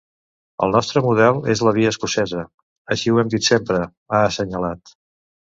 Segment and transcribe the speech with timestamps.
[0.67, 2.47] El nostre model és la via escocesa,
[2.97, 3.79] així ho hem dit sempre,
[4.11, 4.99] ha assenyalat.